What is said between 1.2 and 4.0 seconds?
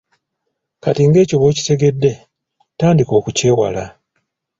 ekyo bw'okitegedde tandika okukyewala.